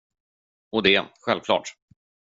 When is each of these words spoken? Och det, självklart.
Och 0.71 0.83
det, 0.83 1.07
självklart. 1.21 1.77